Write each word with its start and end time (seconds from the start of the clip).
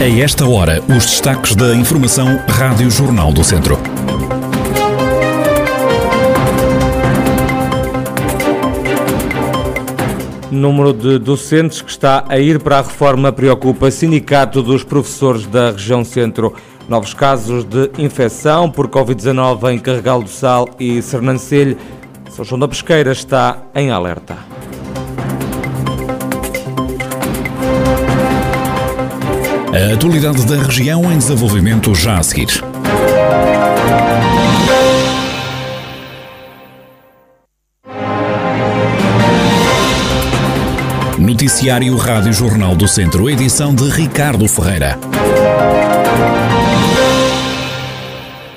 A 0.00 0.08
esta 0.18 0.48
hora, 0.48 0.82
os 0.88 1.04
destaques 1.04 1.54
da 1.54 1.74
Informação 1.74 2.40
Rádio 2.48 2.90
Jornal 2.90 3.34
do 3.34 3.44
Centro. 3.44 3.78
Número 10.50 10.94
de 10.94 11.18
docentes 11.18 11.82
que 11.82 11.90
está 11.90 12.24
a 12.30 12.38
ir 12.38 12.60
para 12.60 12.78
a 12.78 12.80
reforma 12.82 13.30
preocupa 13.30 13.90
Sindicato 13.90 14.62
dos 14.62 14.82
Professores 14.82 15.44
da 15.44 15.72
Região 15.72 16.02
Centro. 16.02 16.54
Novos 16.88 17.12
casos 17.12 17.62
de 17.66 17.90
infecção 17.98 18.70
por 18.70 18.88
Covid-19 18.88 19.70
em 19.70 19.78
Carregal 19.78 20.22
do 20.22 20.30
Sal 20.30 20.66
e 20.80 21.02
Sernancelho. 21.02 21.76
São 22.30 22.42
João 22.42 22.58
da 22.58 22.66
Pesqueira 22.66 23.12
está 23.12 23.58
em 23.74 23.90
alerta. 23.90 24.38
A 29.72 29.94
atualidade 29.94 30.44
da 30.46 30.56
região 30.56 31.12
em 31.12 31.16
desenvolvimento 31.16 31.94
já 31.94 32.18
a 32.18 32.22
seguir. 32.24 32.48
Noticiário 41.16 41.96
Rádio 41.96 42.32
Jornal 42.32 42.74
do 42.74 42.88
Centro, 42.88 43.30
edição 43.30 43.72
de 43.72 43.88
Ricardo 43.88 44.48
Ferreira. 44.48 44.98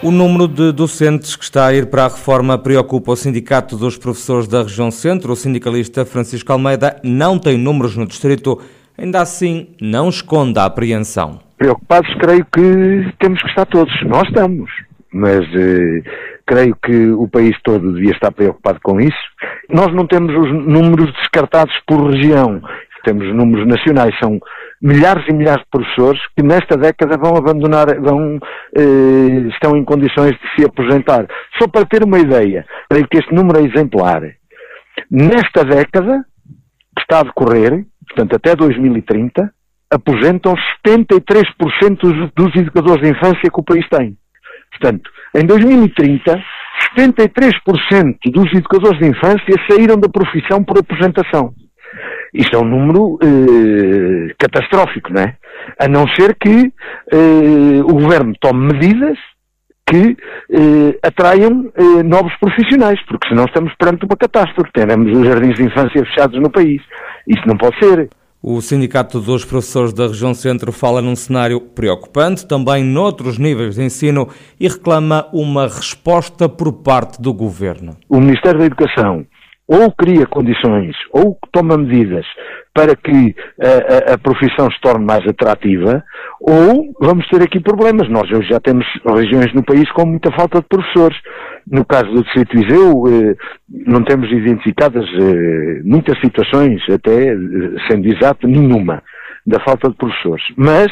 O 0.02 0.09
número 0.09 0.48
de 0.48 0.71
docentes 0.71 1.35
que 1.35 1.43
está 1.43 1.68
a 1.68 1.73
ir 1.76 1.85
para 1.85 2.05
a 2.05 2.07
reforma 2.07 2.57
preocupa 2.57 3.12
o 3.12 3.16
Sindicato 3.16 3.77
dos 3.77 3.98
Professores 3.98 4.48
da 4.48 4.63
Região 4.63 4.90
Centro. 4.90 5.32
O 5.32 5.35
sindicalista 5.35 6.04
Francisco 6.05 6.52
Almeida 6.52 6.99
não 7.04 7.38
tem 7.38 7.55
números 7.55 7.95
no 7.95 8.07
distrito 8.07 8.59
ainda 9.03 9.21
assim 9.21 9.75
não 9.81 10.07
esconde 10.07 10.57
a 10.57 10.66
apreensão. 10.66 11.39
Preocupados, 11.57 12.09
creio 12.16 12.45
que 12.45 13.13
temos 13.20 13.41
que 13.41 13.49
estar 13.49 13.65
todos. 13.65 13.93
Nós 14.04 14.23
estamos. 14.23 14.71
Mas 15.12 15.41
eh, 15.54 16.01
creio 16.46 16.76
que 16.84 17.09
o 17.12 17.27
país 17.27 17.55
todo 17.63 17.93
devia 17.93 18.12
estar 18.12 18.31
preocupado 18.31 18.79
com 18.81 18.99
isso. 18.99 19.18
Nós 19.70 19.93
não 19.93 20.07
temos 20.07 20.34
os 20.34 20.51
números 20.65 21.13
descartados 21.13 21.76
por 21.85 22.12
região. 22.12 22.62
Temos 23.04 23.27
números 23.35 23.68
nacionais. 23.68 24.18
São 24.20 24.40
milhares 24.81 25.24
e 25.29 25.34
milhares 25.34 25.62
de 25.63 25.70
professores 25.70 26.21
que 26.35 26.43
nesta 26.43 26.77
década 26.77 27.18
vão 27.18 27.35
abandonar, 27.35 27.99
vão, 27.99 28.40
eh, 28.76 29.48
estão 29.49 29.76
em 29.76 29.84
condições 29.84 30.31
de 30.31 30.55
se 30.55 30.65
aposentar. 30.65 31.27
Só 31.62 31.68
para 31.68 31.85
ter 31.85 32.04
uma 32.04 32.20
ideia, 32.20 32.65
creio 32.90 33.07
que 33.07 33.18
este 33.18 33.34
número 33.34 33.59
é 33.59 33.63
exemplar. 33.63 34.21
Nesta 35.12 35.63
década, 35.63 36.26
que 36.96 37.01
está 37.01 37.20
a 37.20 37.24
decorrer, 37.24 37.85
portanto 38.13 38.35
até 38.35 38.55
2030, 38.55 39.51
aposentam 39.89 40.55
73% 40.85 42.31
dos, 42.35 42.55
educadores 42.55 43.01
de 43.01 43.09
infância 43.09 43.49
que 43.51 43.59
o 43.59 43.63
país 43.63 43.87
tem. 43.89 44.17
Portanto, 44.71 45.09
em 45.35 45.45
2030, 45.45 46.43
73% 46.97 48.17
dos 48.31 48.51
educadores 48.53 48.99
de 48.99 49.07
infância 49.07 49.55
saíram 49.69 49.97
da 49.97 50.09
profissão 50.09 50.63
por 50.63 50.79
aposentação. 50.79 51.53
Isto 52.34 52.55
é 52.55 52.59
um 52.59 52.65
número 52.65 53.19
eh, 53.21 54.34
catastrófico, 54.39 55.13
não 55.13 55.21
é? 55.21 55.35
A 55.79 55.87
não 55.87 56.07
ser 56.07 56.35
que 56.35 56.73
eh, 57.11 57.84
o 57.84 57.93
governo 57.93 58.34
tome 58.41 58.73
medidas 58.73 59.17
que 59.85 60.17
eh, 60.49 60.99
atraiam 61.03 61.71
eh, 61.75 62.03
novos 62.03 62.34
profissionais, 62.39 62.99
porque 63.05 63.27
senão 63.27 63.45
estamos 63.45 63.73
perante 63.75 64.06
uma 64.06 64.17
catástrofe. 64.17 64.72
Teremos 64.73 65.16
os 65.16 65.28
jardins 65.28 65.56
de 65.56 65.63
infância 65.63 66.06
fechados 66.06 66.39
no 66.41 66.50
país. 66.50 66.81
Isso 67.28 67.44
não 67.47 67.57
pode 67.57 67.78
ser. 67.79 68.09
O 68.41 68.59
Sindicato 68.59 69.22
dos 69.22 69.46
Professores 69.46 69.94
da 69.94 70.07
Região 70.07 70.34
Centro 70.34 70.74
fala 70.74 71.02
num 71.02 71.16
cenário 71.16 71.62
preocupante, 71.62 72.46
também 72.46 72.84
noutros 72.84 73.38
níveis 73.38 73.75
de 73.75 73.84
ensino, 73.84 74.28
e 74.59 74.68
reclama 74.68 75.28
uma 75.31 75.63
resposta 75.63 76.50
por 76.50 76.74
parte 76.84 77.22
do 77.22 77.34
Governo. 77.34 77.96
O 78.09 78.20
Ministério 78.20 78.59
da 78.59 78.66
Educação 78.66 79.25
ou 79.68 79.92
cria 79.92 80.25
condições 80.28 80.94
ou 81.12 81.38
toma 81.52 81.78
medidas 81.78 82.25
para 82.74 82.96
que 82.96 83.36
a, 83.62 84.12
a, 84.12 84.14
a, 84.16 84.18
profissão 84.18 84.70
se 84.72 84.81
torne 84.81 85.06
mais 85.06 85.26
atrativa, 85.28 86.03
ou 86.42 86.92
vamos 87.00 87.28
ter 87.30 87.42
aqui 87.42 87.59
problemas. 87.59 88.09
Nós 88.09 88.30
hoje 88.31 88.50
já 88.50 88.59
temos 88.59 88.86
regiões 89.06 89.53
no 89.53 89.64
país 89.64 89.90
com 89.92 90.06
muita 90.06 90.31
falta 90.36 90.59
de 90.59 90.68
professores. 90.68 91.18
No 91.69 91.85
caso 91.85 92.12
do 92.12 92.24
Distrito 92.24 92.57
de 92.57 92.63
Viseu, 92.63 93.03
eh, 93.07 93.35
não 93.69 94.03
temos 94.03 94.29
identificadas 94.31 95.06
eh, 95.06 95.81
muitas 95.84 96.19
situações, 96.19 96.81
até 96.90 97.29
eh, 97.29 97.38
sendo 97.90 98.07
exato, 98.07 98.47
nenhuma, 98.47 99.01
da 99.46 99.59
falta 99.62 99.90
de 99.90 99.96
professores. 99.96 100.44
Mas 100.57 100.91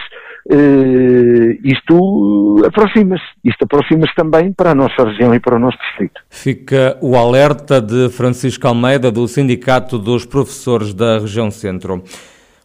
isto 1.63 2.63
aproxima-se. 2.65 3.23
Isto 3.45 3.63
aproxima-se 3.63 4.13
também 4.15 4.51
para 4.51 4.71
a 4.71 4.75
nossa 4.75 5.05
região 5.05 5.35
e 5.35 5.39
para 5.39 5.55
o 5.55 5.59
nosso 5.59 5.77
distrito. 5.77 6.19
Fica 6.31 6.97
o 6.99 7.15
alerta 7.15 7.79
de 7.79 8.09
Francisco 8.09 8.67
Almeida, 8.67 9.11
do 9.11 9.27
Sindicato 9.27 9.99
dos 9.99 10.25
Professores 10.25 10.95
da 10.95 11.19
Região 11.19 11.51
Centro. 11.51 12.03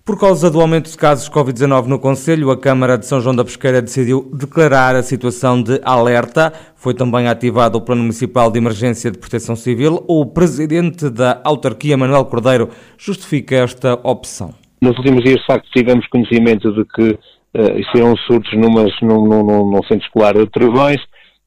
Por 0.07 0.17
causa 0.21 0.49
do 0.49 0.61
aumento 0.61 0.89
de 0.89 0.97
casos 0.97 1.25
de 1.25 1.33
Covid-19 1.33 1.87
no 1.87 1.99
Conselho, 1.99 2.53
a 2.53 2.57
Câmara 2.57 2.97
de 2.97 3.05
São 3.05 3.21
João 3.21 3.35
da 3.35 3.43
Pesqueira 3.43 3.83
decidiu 3.83 4.31
declarar 4.33 4.95
a 4.95 5.03
situação 5.03 5.61
de 5.61 5.81
alerta. 5.83 6.53
Foi 6.77 6.95
também 6.95 7.27
ativado 7.27 7.77
o 7.77 7.81
Plano 7.81 8.03
Municipal 8.03 8.49
de 8.49 8.57
Emergência 8.57 9.11
de 9.11 9.19
Proteção 9.19 9.57
Civil. 9.57 10.05
O 10.07 10.25
Presidente 10.25 11.11
da 11.11 11.41
Autarquia, 11.43 11.97
Manuel 11.97 12.25
Cordeiro, 12.27 12.71
justifica 12.97 13.57
esta 13.57 13.95
opção. 14.05 14.55
Nos 14.81 14.97
últimos 14.97 15.25
dias, 15.25 15.41
de 15.41 15.47
facto, 15.47 15.69
tivemos 15.75 16.07
conhecimento 16.07 16.73
de 16.73 16.85
que 16.85 17.11
uh, 17.11 17.91
serão 17.91 18.17
surtos 18.29 18.57
numas, 18.57 18.93
num, 19.03 19.27
num, 19.27 19.73
num, 19.73 19.83
centro 19.89 20.07
escolar 20.07 20.35
de 20.35 20.47
Trevões 20.47 21.03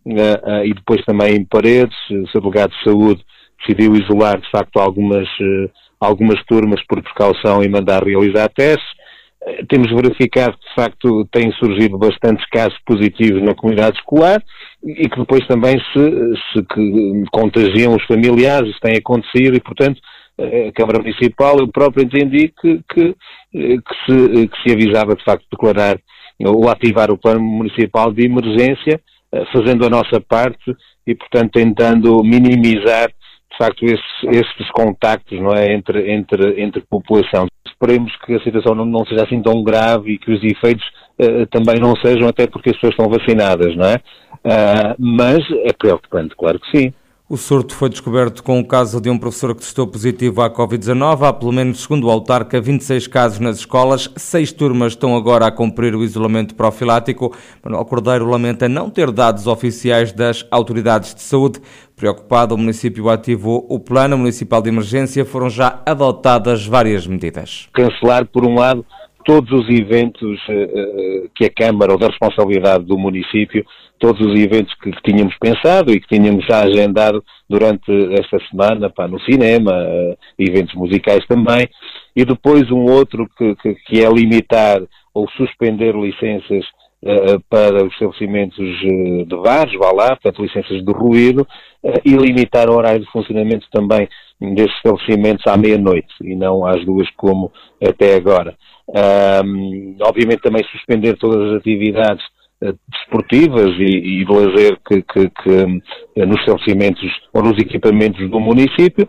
uh, 0.06 0.12
uh, 0.12 0.66
e 0.66 0.74
depois 0.74 1.02
também 1.06 1.34
em 1.38 1.46
Paredes. 1.46 1.96
O 2.12 2.28
seu 2.28 2.42
delegado 2.42 2.72
de 2.72 2.84
saúde 2.84 3.26
decidiu 3.62 3.96
isolar, 3.96 4.38
de 4.38 4.52
facto, 4.52 4.82
algumas, 4.82 5.30
algumas 6.00 6.44
turmas 6.46 6.82
por 6.88 7.02
precaução 7.02 7.64
e 7.64 7.70
mandar 7.70 8.04
realizar 8.04 8.50
testes. 8.50 8.88
Temos 9.70 9.90
verificado 9.90 10.58
que, 10.58 10.70
de 10.70 10.76
facto, 10.76 11.26
têm 11.32 11.52
surgido 11.54 11.98
bastantes 11.98 12.46
casos 12.50 12.78
positivos 12.86 13.42
na 13.42 13.56
comunidade 13.56 13.98
escolar 13.98 14.44
e 14.84 15.08
que 15.08 15.20
depois 15.20 15.46
também 15.48 15.80
se, 15.94 16.34
se 16.54 16.66
contagiam 17.32 17.96
os 17.96 18.06
familiares, 18.06 18.70
isso 18.70 18.80
tem 18.82 18.98
acontecido 18.98 19.56
e, 19.56 19.62
portanto, 19.62 20.00
a 20.38 20.72
Câmara 20.74 21.00
Municipal, 21.00 21.58
eu 21.60 21.68
próprio 21.68 22.06
entendi 22.06 22.54
que, 22.62 22.82
que, 22.94 23.16
que, 23.52 23.96
se, 24.06 24.48
que 24.48 24.62
se 24.64 24.74
avisava 24.74 25.16
de 25.16 25.24
facto 25.24 25.44
de 25.44 25.50
declarar 25.52 26.00
ou 26.46 26.70
ativar 26.70 27.12
o 27.12 27.18
plano 27.18 27.42
municipal 27.42 28.14
de 28.14 28.26
emergência, 28.26 29.02
eh, 29.34 29.46
fazendo 29.52 29.86
a 29.86 29.90
nossa 29.90 30.22
parte 30.22 30.74
e, 31.06 31.14
portanto, 31.14 31.52
tentando 31.52 32.24
minimizar 32.24 33.10
facto 33.60 33.84
esses, 33.84 34.24
esses 34.24 34.72
contactos 34.72 35.40
não 35.40 35.54
é, 35.54 35.74
entre, 35.74 36.12
entre, 36.12 36.62
entre 36.62 36.82
população. 36.90 37.48
Esperemos 37.68 38.16
que 38.26 38.34
a 38.34 38.42
situação 38.42 38.74
não, 38.74 38.86
não 38.86 39.06
seja 39.06 39.24
assim 39.24 39.42
tão 39.42 39.64
grave 39.64 40.14
e 40.14 40.18
que 40.18 40.32
os 40.32 40.44
efeitos 40.44 40.86
uh, 41.20 41.46
também 41.48 41.80
não 41.80 41.96
sejam, 41.98 42.28
até 42.28 42.48
porque 42.48 42.70
as 42.70 42.76
pessoas 42.76 42.94
estão 42.94 43.10
vacinadas, 43.10 43.76
não 43.76 43.86
é? 43.86 43.96
Uh, 44.40 44.96
mas 44.98 45.40
é 45.66 45.74
preocupante, 45.74 46.36
claro 46.36 46.60
que 46.60 46.78
sim. 46.78 46.94
O 47.32 47.38
surto 47.38 47.76
foi 47.76 47.90
descoberto 47.90 48.42
com 48.42 48.60
o 48.60 48.66
caso 48.66 49.00
de 49.00 49.08
um 49.08 49.16
professor 49.16 49.54
que 49.54 49.62
testou 49.62 49.86
positivo 49.86 50.42
à 50.42 50.50
Covid-19. 50.50 51.28
Há, 51.28 51.32
pelo 51.32 51.52
menos, 51.52 51.84
segundo 51.84 52.08
o 52.08 52.10
autarca, 52.10 52.60
26 52.60 53.06
casos 53.06 53.40
nas 53.40 53.60
escolas. 53.60 54.12
Seis 54.18 54.52
turmas 54.52 54.94
estão 54.94 55.16
agora 55.16 55.46
a 55.46 55.52
cumprir 55.52 55.94
o 55.96 56.04
isolamento 56.04 56.56
profilático. 56.56 57.32
Manuel 57.64 57.86
Cordeiro 57.86 58.28
lamenta 58.28 58.68
não 58.68 58.90
ter 58.90 59.12
dados 59.12 59.46
oficiais 59.46 60.12
das 60.12 60.44
autoridades 60.50 61.14
de 61.14 61.22
saúde. 61.22 61.60
Preocupado, 61.96 62.56
o 62.56 62.58
município 62.58 63.08
ativou 63.10 63.64
o 63.70 63.80
plano 63.80 64.18
municipal 64.18 64.60
de 64.60 64.70
emergência. 64.70 65.24
Foram 65.24 65.52
já 65.52 65.84
adotadas 65.86 66.66
várias 66.66 67.06
medidas. 67.06 67.70
Cancelar, 67.74 68.26
por 68.26 68.44
um 68.44 68.56
lado, 68.56 68.84
todos 69.24 69.52
os 69.52 69.70
eventos 69.70 70.40
uh, 70.48 71.30
que 71.36 71.46
a 71.46 71.52
Câmara, 71.52 71.92
ou 71.92 72.00
da 72.00 72.08
responsabilidade 72.08 72.86
do 72.86 72.98
município, 72.98 73.64
todos 74.00 74.20
os 74.26 74.40
eventos 74.40 74.74
que, 74.76 74.92
que, 74.92 75.02
tínhamos 75.04 75.36
pensado 75.38 75.92
e 75.92 76.00
que 76.00 76.08
tínhamos 76.08 76.46
já 76.46 76.62
agendado 76.62 77.24
durante 77.50 77.92
esta 78.20 78.40
semana, 78.50 78.90
pá, 78.90 79.08
no 79.08 79.20
cinema, 79.22 79.72
uh, 79.72 80.18
eventos 80.38 80.74
musicais 80.76 81.26
também, 81.28 81.70
e 82.16 82.26
depois 82.26 82.72
um 82.72 82.86
outro 82.86 83.30
que, 83.38 83.56
que, 83.56 83.76
que 83.76 84.04
é 84.04 84.10
limitar 84.10 84.82
ou 85.14 85.30
suspender 85.32 85.94
licenças 85.96 86.66
uh, 87.04 87.40
para 87.50 87.86
os 87.86 87.94
estabelecimentos 87.94 88.80
de 89.28 89.36
bares, 89.44 89.78
vá 89.78 89.92
lá, 89.92 90.08
portanto 90.16 90.42
licenças 90.42 90.84
de 90.84 90.92
ruído, 90.92 91.46
e 92.04 92.12
limitar 92.16 92.70
o 92.70 92.76
horário 92.76 93.00
de 93.00 93.12
funcionamento 93.12 93.66
também 93.72 94.08
desses 94.40 94.76
estabelecimentos 94.78 95.46
à 95.48 95.58
meia-noite 95.58 96.14
e 96.22 96.36
não 96.36 96.66
às 96.66 96.84
duas 96.86 97.10
como 97.12 97.52
até 97.82 98.16
agora. 98.16 98.56
Um, 98.88 99.98
obviamente 100.02 100.42
também 100.42 100.64
suspender 100.72 101.16
todas 101.18 101.52
as 101.52 101.58
atividades 101.60 102.24
uh, 102.26 102.39
desportivas 102.62 103.70
e, 103.78 104.22
e 104.22 104.26
de 104.26 104.32
lazer 104.32 104.78
que, 104.86 105.02
que, 105.02 105.30
que 105.30 105.50
uh, 105.50 106.28
nos 106.28 106.40
estabelecimentos 106.40 107.10
ou 107.34 107.42
nos 107.42 107.58
equipamentos 107.58 108.30
do 108.30 108.40
município 108.40 109.08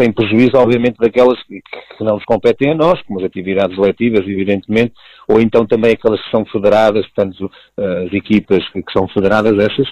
sem 0.00 0.12
prejuízo, 0.12 0.52
obviamente, 0.56 0.96
daquelas 0.98 1.40
que, 1.44 1.60
que, 1.60 2.04
não 2.04 2.16
nos 2.16 2.24
competem 2.24 2.72
a 2.72 2.74
nós, 2.74 3.00
como 3.02 3.20
as 3.20 3.26
atividades 3.26 3.78
letivas, 3.78 4.26
evidentemente, 4.26 4.92
ou 5.28 5.40
então 5.40 5.64
também 5.66 5.92
aquelas 5.92 6.20
que 6.20 6.30
são 6.30 6.44
federadas, 6.46 7.06
portanto, 7.06 7.50
as 7.76 8.12
equipas 8.12 8.68
que, 8.70 8.82
que 8.82 8.92
são 8.92 9.06
federadas, 9.08 9.56
essas, 9.56 9.88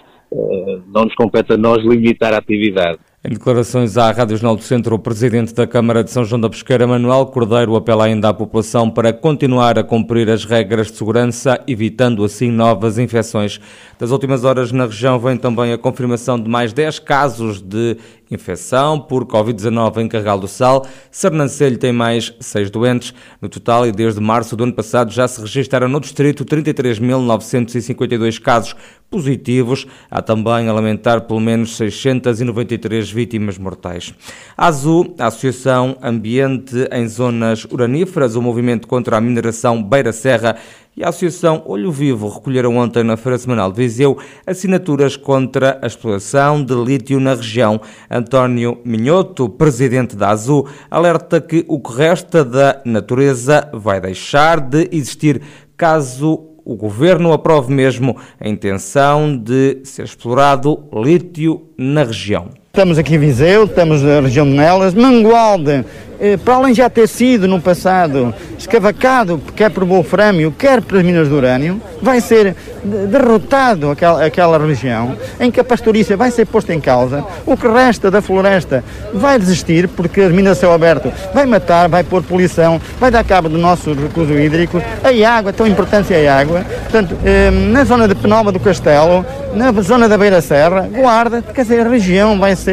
não 0.92 1.04
nos 1.04 1.14
compete 1.14 1.52
a 1.52 1.56
nós 1.56 1.78
limitar 1.84 2.34
a 2.34 2.38
atividade. 2.38 2.98
Em 3.28 3.30
declarações 3.30 3.96
à 3.96 4.12
Rádio 4.12 4.36
Jornal 4.36 4.54
do 4.54 4.62
Centro, 4.62 4.94
o 4.94 5.00
presidente 5.00 5.52
da 5.52 5.66
Câmara 5.66 6.04
de 6.04 6.12
São 6.12 6.24
João 6.24 6.40
da 6.40 6.48
Pesqueira, 6.48 6.86
Manuel 6.86 7.26
Cordeiro, 7.26 7.74
apela 7.74 8.04
ainda 8.04 8.28
à 8.28 8.32
população 8.32 8.88
para 8.88 9.12
continuar 9.12 9.76
a 9.76 9.82
cumprir 9.82 10.30
as 10.30 10.44
regras 10.44 10.92
de 10.92 10.96
segurança, 10.96 11.60
evitando 11.66 12.24
assim 12.24 12.52
novas 12.52 12.98
infecções. 12.98 13.58
Das 13.98 14.12
últimas 14.12 14.44
horas 14.44 14.70
na 14.70 14.86
região 14.86 15.18
vem 15.18 15.36
também 15.36 15.72
a 15.72 15.78
confirmação 15.78 16.40
de 16.40 16.48
mais 16.48 16.72
10 16.72 17.00
casos 17.00 17.60
de 17.60 17.96
infecção 18.30 19.00
por 19.00 19.24
Covid-19 19.24 19.98
em 19.98 20.08
Carregal 20.08 20.38
do 20.38 20.48
Sal. 20.48 20.86
Sernancelho 21.10 21.78
tem 21.78 21.92
mais 21.92 22.34
6 22.40 22.70
doentes. 22.70 23.14
No 23.40 23.48
total, 23.48 23.86
e 23.86 23.92
desde 23.92 24.20
março 24.20 24.56
do 24.56 24.64
ano 24.64 24.72
passado, 24.72 25.12
já 25.12 25.26
se 25.26 25.40
registraram 25.40 25.88
no 25.88 26.00
distrito 26.00 26.44
33.952 26.44 28.40
casos 28.40 28.74
positivos. 29.10 29.86
Há 30.10 30.20
também 30.20 30.68
a 30.68 30.72
lamentar 30.72 31.22
pelo 31.22 31.40
menos 31.40 31.76
693 31.76 33.10
vítimas 33.16 33.56
mortais. 33.56 34.14
A 34.54 34.66
AZU, 34.66 35.14
a 35.18 35.28
Associação 35.28 35.96
Ambiente 36.02 36.86
em 36.92 37.08
Zonas 37.08 37.64
Uraníferas, 37.64 38.36
o 38.36 38.42
movimento 38.42 38.86
contra 38.86 39.16
a 39.16 39.20
mineração 39.22 39.82
Beira 39.82 40.12
Serra, 40.12 40.56
e 40.94 41.02
a 41.02 41.08
Associação 41.08 41.62
Olho 41.66 41.90
Vivo 41.90 42.28
recolheram 42.28 42.76
ontem 42.76 43.02
na 43.02 43.16
Feira 43.16 43.38
Semanal 43.38 43.70
de 43.70 43.76
Viseu 43.78 44.18
assinaturas 44.46 45.16
contra 45.16 45.78
a 45.82 45.86
exploração 45.86 46.62
de 46.62 46.74
lítio 46.74 47.20
na 47.20 47.34
região. 47.34 47.80
António 48.10 48.78
Minhoto, 48.84 49.48
presidente 49.48 50.14
da 50.14 50.30
Azul, 50.30 50.68
alerta 50.90 51.40
que 51.40 51.64
o 51.68 51.80
que 51.80 51.92
resta 51.92 52.44
da 52.44 52.80
natureza 52.84 53.70
vai 53.74 54.00
deixar 54.00 54.60
de 54.60 54.88
existir 54.92 55.42
caso 55.76 56.56
o 56.66 56.74
governo 56.74 57.32
aprove 57.32 57.72
mesmo 57.72 58.16
a 58.40 58.48
intenção 58.48 59.38
de 59.38 59.82
ser 59.84 60.02
explorado 60.02 60.82
lítio 60.92 61.68
na 61.78 62.02
região. 62.02 62.50
Estamos 62.76 62.98
aqui 62.98 63.14
em 63.14 63.18
Viseu, 63.18 63.64
estamos 63.64 64.02
na 64.02 64.20
região 64.20 64.44
de 64.44 64.52
Nelas, 64.52 64.92
Mangualde, 64.92 65.82
eh, 66.20 66.36
para 66.36 66.56
além 66.56 66.72
de 66.72 66.78
já 66.78 66.90
ter 66.90 67.08
sido 67.08 67.48
no 67.48 67.58
passado 67.58 68.34
escavacado, 68.58 69.40
quer 69.54 69.70
por 69.70 69.84
wolframio, 69.84 70.52
quer 70.52 70.82
pelas 70.82 71.02
minas 71.02 71.26
de 71.26 71.32
urânio, 71.32 71.80
vai 72.02 72.20
ser 72.20 72.54
derrotado 72.84 73.90
aquela, 73.90 74.24
aquela 74.24 74.58
região, 74.58 75.16
em 75.40 75.50
que 75.50 75.58
a 75.58 75.64
pastorícia 75.64 76.16
vai 76.16 76.30
ser 76.30 76.46
posta 76.46 76.74
em 76.74 76.80
causa, 76.80 77.24
o 77.46 77.56
que 77.56 77.66
resta 77.66 78.10
da 78.10 78.20
floresta 78.20 78.84
vai 79.12 79.38
desistir, 79.38 79.88
porque 79.88 80.20
as 80.20 80.32
minas 80.32 80.58
a 80.58 80.60
céu 80.60 80.72
aberto 80.72 81.12
vai 81.34 81.46
matar, 81.46 81.88
vai 81.88 82.04
pôr 82.04 82.22
poluição, 82.22 82.80
vai 83.00 83.10
dar 83.10 83.24
cabo 83.24 83.48
do 83.48 83.58
nosso 83.58 83.94
recurso 83.94 84.32
hídrico, 84.32 84.82
a 85.02 85.28
água, 85.30 85.52
tão 85.52 85.66
importante 85.66 86.12
é 86.12 86.28
a 86.28 86.38
água, 86.38 86.64
portanto, 86.82 87.16
eh, 87.24 87.50
na 87.50 87.84
zona 87.84 88.06
de 88.06 88.14
Penalva 88.14 88.52
do 88.52 88.60
Castelo, 88.60 89.24
na 89.54 89.72
zona 89.82 90.08
da 90.08 90.16
Beira 90.16 90.40
Serra, 90.40 90.88
guarda, 90.92 91.42
quer 91.42 91.62
dizer, 91.62 91.86
a 91.86 91.88
região 91.88 92.38
vai 92.38 92.54
ser 92.54 92.65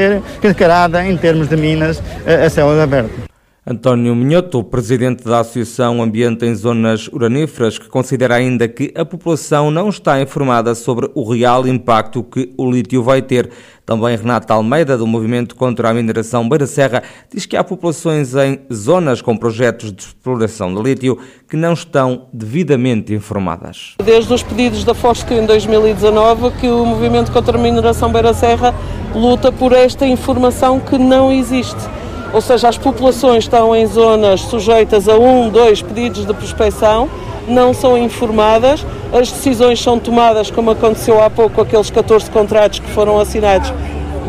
encarada 0.43 1.05
em 1.05 1.15
termos 1.17 1.47
de 1.47 1.55
minas 1.57 2.01
a 2.25 2.49
céu 2.49 2.69
aberto. 2.81 3.33
António 3.65 4.13
Minhoto, 4.13 4.61
presidente 4.61 5.23
da 5.23 5.39
Associação 5.39 6.03
Ambiente 6.03 6.45
em 6.45 6.53
Zonas 6.53 7.07
Uraníferas, 7.07 7.79
que 7.79 7.87
considera 7.87 8.35
ainda 8.35 8.67
que 8.67 8.91
a 8.93 9.05
população 9.05 9.71
não 9.71 9.87
está 9.87 10.21
informada 10.21 10.75
sobre 10.75 11.09
o 11.15 11.23
real 11.31 11.65
impacto 11.65 12.23
que 12.23 12.53
o 12.57 12.69
lítio 12.69 13.01
vai 13.01 13.21
ter. 13.21 13.49
Também 13.85 14.17
Renata 14.17 14.53
Almeida, 14.53 14.97
do 14.97 15.07
Movimento 15.07 15.55
contra 15.55 15.89
a 15.89 15.93
Mineração 15.93 16.47
Beira 16.49 16.67
Serra, 16.67 17.03
diz 17.33 17.45
que 17.45 17.55
há 17.55 17.63
populações 17.63 18.35
em 18.35 18.59
zonas 18.71 19.21
com 19.21 19.37
projetos 19.37 19.93
de 19.93 20.01
exploração 20.01 20.75
de 20.75 20.81
lítio 20.81 21.17
que 21.47 21.55
não 21.55 21.71
estão 21.71 22.27
devidamente 22.33 23.13
informadas. 23.13 23.95
Desde 24.03 24.33
os 24.33 24.43
pedidos 24.43 24.83
da 24.83 24.93
Fosca 24.93 25.33
em 25.33 25.45
2019 25.45 26.51
que 26.59 26.67
o 26.67 26.85
Movimento 26.85 27.31
contra 27.31 27.57
a 27.57 27.61
Mineração 27.61 28.11
Beira 28.11 28.33
Serra 28.33 28.75
luta 29.13 29.51
por 29.51 29.71
esta 29.71 30.05
informação 30.05 30.79
que 30.79 30.97
não 30.97 31.31
existe 31.31 31.89
ou 32.33 32.41
seja, 32.41 32.67
as 32.67 32.77
populações 32.79 33.43
estão 33.43 33.75
em 33.75 33.85
zonas 33.85 34.41
sujeitas 34.41 35.07
a 35.07 35.15
um, 35.15 35.49
dois 35.49 35.83
pedidos 35.83 36.25
de 36.25 36.33
prospecção, 36.33 37.07
não 37.47 37.75
são 37.75 37.95
informadas, 37.95 38.83
as 39.13 39.31
decisões 39.31 39.79
são 39.79 39.99
tomadas, 39.99 40.49
como 40.49 40.71
aconteceu 40.71 41.23
há 41.23 41.29
pouco, 41.29 41.61
aqueles 41.61 41.91
14 41.91 42.31
contratos 42.31 42.79
que 42.79 42.89
foram 42.89 43.19
assinados 43.19 43.71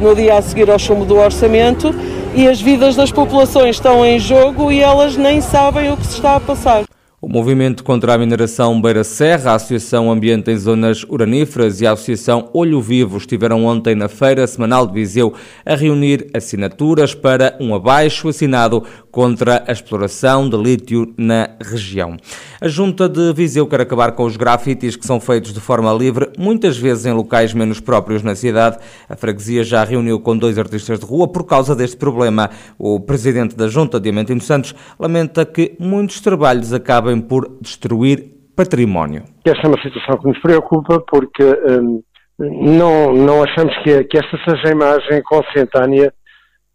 no 0.03 0.15
dia 0.15 0.37
a 0.37 0.43
seguir 0.43 0.71
ao 0.71 0.79
chumbo 0.79 1.07
do 1.07 1.17
orçamento, 1.17 1.95
e 2.35 2.47
as 2.47 2.61
vidas 2.61 2.95
das 2.95 3.11
populações 3.11 3.77
estão 3.77 4.05
em 4.05 4.19
jogo 4.19 4.71
e 4.71 4.83
elas 4.83 5.17
nem 5.17 5.41
sabem 5.41 5.91
o 5.91 5.97
que 5.97 6.07
se 6.07 6.17
está 6.17 6.37
a 6.37 6.41
passar. 6.41 6.94
O 7.25 7.29
Movimento 7.33 7.83
contra 7.83 8.13
a 8.13 8.19
Mineração 8.19 8.79
Beira 8.83 9.03
Serra, 9.03 9.53
a 9.53 9.55
Associação 9.55 10.13
Ambiente 10.13 10.51
em 10.51 10.59
Zonas 10.59 11.07
Uraníferas 11.09 11.81
e 11.81 11.87
a 11.87 11.93
Associação 11.93 12.51
Olho 12.53 12.83
Vivo 12.83 13.17
estiveram 13.17 13.65
ontem 13.65 13.95
na 13.95 14.09
Feira 14.09 14.47
Semanal 14.47 14.87
de 14.87 14.93
Viseu 14.93 15.33
a 15.65 15.75
reunir 15.75 16.27
assinaturas 16.35 17.15
para 17.15 17.57
um 17.59 17.75
abaixo 17.75 18.29
assinado 18.29 18.85
contra 19.11 19.65
a 19.67 19.73
exploração 19.73 20.51
de 20.51 20.57
lítio 20.59 21.15
na 21.17 21.49
região. 21.63 22.17
A 22.61 22.69
Junta 22.69 23.09
de 23.09 23.33
Viseu 23.33 23.67
quer 23.67 23.81
acabar 23.81 24.13
com 24.13 24.25
os 24.25 24.37
grafites 24.37 24.95
que 24.95 25.07
são 25.07 25.19
feitos 25.19 25.55
de 25.55 25.61
forma 25.61 25.91
livre, 25.95 26.31
muitas 26.37 26.77
vezes 26.77 27.07
em 27.07 27.13
locais 27.13 27.55
menos 27.55 27.81
próprios 27.81 28.23
na 28.23 28.35
cidade. 28.35 28.77
A 29.09 29.17
freguesia 29.17 29.65
já 29.65 29.83
reuniu 29.83 30.21
com 30.21 30.37
dois 30.37 30.59
artistas 30.59 30.99
de 30.99 31.07
rua 31.07 31.27
por 31.27 31.45
causa 31.45 31.75
deste 31.75 31.97
problema. 31.97 32.51
O 32.77 33.01
presidente 33.01 33.57
da 33.57 33.69
Junta, 33.69 33.99
Diamantino 33.99 34.43
Santos, 34.43 34.75
lamenta 34.99 35.47
que 35.47 35.75
muitos 35.79 36.21
trabalhos 36.21 36.73
acabem 36.73 37.14
acabem 37.15 37.21
por 37.21 37.59
destruir 37.61 38.19
património. 38.57 39.25
Esta 39.45 39.67
é 39.67 39.69
uma 39.69 39.81
situação 39.81 40.19
que 40.19 40.29
nos 40.29 40.39
preocupa 40.41 41.01
porque 41.09 41.43
hum, 41.43 42.03
não, 42.39 43.13
não 43.13 43.43
achamos 43.43 43.77
que, 43.83 44.05
que 44.05 44.19
esta 44.19 44.37
seja 44.49 44.69
a 44.69 44.73
imagem 44.73 45.23
consentânea 45.23 46.13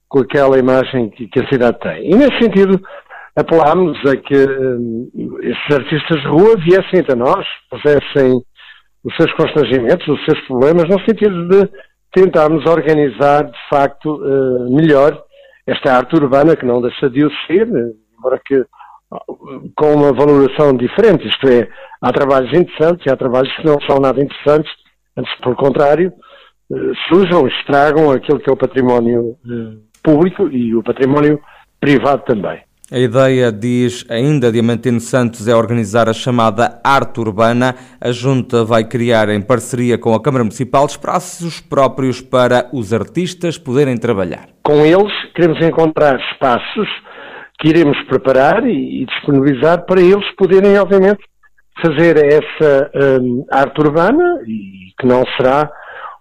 com 0.07 0.19
aquela 0.19 0.57
imagem 0.57 1.09
que, 1.11 1.27
que, 1.27 1.39
a 1.39 1.49
cidade 1.49 1.79
tem. 1.79 2.11
E 2.11 2.15
nesse 2.15 2.37
sentido 2.41 2.81
apelámos 3.35 3.97
a 4.05 4.15
que 4.15 4.35
hum, 4.35 5.09
esses 5.41 5.77
artistas 5.77 6.21
de 6.21 6.27
rua 6.27 6.55
viessem 6.57 7.01
até 7.01 7.15
nós, 7.15 7.45
pusessem 7.69 8.41
os 9.03 9.15
seus 9.15 9.31
constrangimentos, 9.33 10.07
os 10.07 10.25
seus 10.25 10.39
problemas, 10.47 10.83
no 10.89 10.99
sentido 11.05 11.47
de 11.47 11.69
tentarmos 12.13 12.65
organizar 12.65 13.43
de 13.45 13.69
facto 13.69 14.15
uh, 14.15 14.75
melhor 14.75 15.23
esta 15.65 15.95
arte 15.95 16.15
urbana 16.15 16.55
que 16.55 16.65
não 16.65 16.81
deixa 16.81 17.09
de 17.09 17.23
o 17.23 17.29
ser, 17.45 17.67
embora 18.17 18.41
que 18.43 18.65
com 19.75 19.93
uma 19.93 20.13
valoração 20.13 20.75
diferente, 20.75 21.27
isto 21.27 21.47
é, 21.47 21.67
há 22.01 22.11
trabalhos 22.11 22.53
interessantes 22.53 23.05
e 23.05 23.11
há 23.11 23.17
trabalhos 23.17 23.53
que 23.55 23.65
não 23.65 23.79
são 23.81 23.99
nada 23.99 24.21
interessantes, 24.21 24.71
antes 25.17 25.33
pelo 25.39 25.55
contrário, 25.55 26.13
eh, 26.71 26.75
sujam, 27.07 27.47
estragam 27.47 28.11
aquilo 28.11 28.39
que 28.39 28.49
é 28.49 28.53
o 28.53 28.57
património 28.57 29.35
eh, 29.45 29.77
público 30.03 30.47
e 30.49 30.75
o 30.75 30.83
património 30.83 31.39
privado 31.79 32.23
também. 32.25 32.61
A 32.91 32.97
ideia, 32.97 33.51
diz 33.51 34.03
ainda 34.09 34.51
Diamantino 34.51 34.99
Santos, 34.99 35.47
é 35.47 35.55
organizar 35.55 36.09
a 36.09 36.13
chamada 36.13 36.81
arte 36.83 37.19
urbana. 37.19 37.75
A 38.01 38.11
Junta 38.11 38.65
vai 38.65 38.83
criar, 38.83 39.29
em 39.29 39.41
parceria 39.41 39.95
com 39.95 40.15
a 40.15 40.21
Câmara 40.21 40.43
Municipal, 40.43 40.87
espaços 40.87 41.61
próprios 41.61 42.19
para 42.19 42.67
os 42.73 42.91
artistas 42.91 43.59
poderem 43.59 43.95
trabalhar. 43.95 44.49
Com 44.63 44.83
eles, 44.83 45.13
queremos 45.35 45.63
encontrar 45.63 46.19
espaços 46.31 46.87
que 47.59 47.67
iremos 47.67 48.01
preparar 48.03 48.65
e, 48.65 49.03
e 49.03 49.05
disponibilizar 49.05 49.85
para 49.85 50.01
eles 50.01 50.25
poderem, 50.35 50.77
obviamente, 50.79 51.21
fazer 51.81 52.17
essa 52.17 52.91
um, 53.21 53.45
arte 53.51 53.81
urbana 53.81 54.41
e 54.45 54.93
que 54.99 55.05
não 55.05 55.23
será 55.37 55.69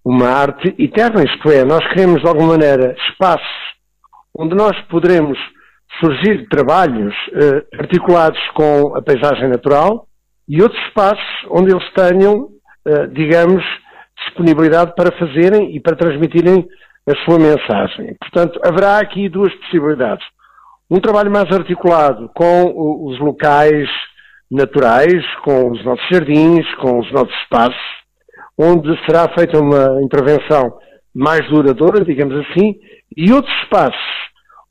uma 0.04 0.28
arte 0.28 0.74
eterna, 0.78 1.22
isto 1.22 1.50
é, 1.50 1.64
nós 1.64 1.86
queremos 1.88 2.22
de 2.22 2.28
alguma 2.28 2.56
maneira 2.56 2.94
espaços 3.10 3.46
onde 4.34 4.54
nós 4.54 4.78
poderemos 4.88 5.38
surgir 6.00 6.48
trabalhos 6.48 7.14
uh, 7.28 7.80
articulados 7.80 8.40
com 8.54 8.96
a 8.96 9.02
paisagem 9.02 9.48
natural 9.48 10.06
e 10.48 10.62
outros 10.62 10.80
espaços 10.86 11.24
onde 11.50 11.72
eles 11.72 11.92
tenham, 11.92 12.48
uh, 12.86 13.08
digamos, 13.12 13.64
disponibilidade 14.24 14.94
para 14.94 15.16
fazerem 15.18 15.74
e 15.74 15.80
para 15.80 15.96
transmitirem 15.96 16.66
a 17.08 17.16
sua 17.24 17.38
mensagem. 17.38 18.16
Portanto, 18.20 18.60
haverá 18.64 18.98
aqui 18.98 19.28
duas 19.28 19.52
possibilidades 19.56 20.24
um 20.90 21.00
trabalho 21.00 21.30
mais 21.30 21.50
articulado 21.52 22.30
com 22.34 23.06
os 23.06 23.18
locais 23.20 23.88
naturais, 24.50 25.24
com 25.44 25.70
os 25.70 25.84
nossos 25.84 26.06
jardins, 26.10 26.66
com 26.76 26.98
os 26.98 27.12
nossos 27.12 27.34
espaços, 27.42 27.76
onde 28.56 28.88
será 29.04 29.28
feita 29.36 29.60
uma 29.60 30.02
intervenção 30.02 30.78
mais 31.14 31.46
duradoura, 31.48 32.04
digamos 32.04 32.34
assim, 32.46 32.76
e 33.16 33.32
outros 33.32 33.54
espaços 33.62 34.18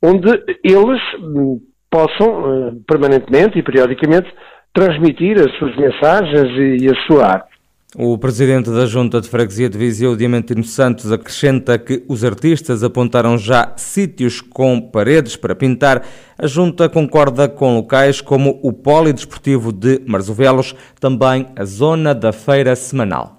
onde 0.03 0.29
eles 0.63 1.01
hum, 1.19 1.59
possam 1.89 2.69
uh, 2.69 2.83
permanentemente 2.87 3.57
e 3.57 3.63
periodicamente 3.63 4.31
transmitir 4.73 5.37
as 5.39 5.51
suas 5.57 5.75
mensagens 5.75 6.81
e 6.81 6.87
a 6.87 6.95
sua 7.07 7.25
arte. 7.25 7.46
O 7.95 8.17
presidente 8.17 8.69
da 8.69 8.85
Junta 8.85 9.21
de 9.21 9.29
Freguesia 9.29 9.69
de 9.69 9.77
Viseu, 9.77 10.13
Diamantino 10.13 10.63
Santos, 10.63 11.09
acrescenta 11.09 11.79
que 11.79 12.03
os 12.09 12.21
artistas 12.21 12.83
apontaram 12.83 13.37
já 13.37 13.71
sítios 13.77 14.41
com 14.41 14.81
paredes 14.81 15.37
para 15.37 15.55
pintar. 15.55 16.05
A 16.37 16.45
Junta 16.45 16.89
concorda 16.89 17.47
com 17.47 17.75
locais 17.75 18.19
como 18.19 18.59
o 18.61 18.73
Polidesportivo 18.73 19.71
de 19.71 20.01
Marzovelos, 20.05 20.75
também 20.99 21.47
a 21.55 21.63
zona 21.63 22.13
da 22.13 22.33
feira 22.33 22.75
semanal. 22.75 23.36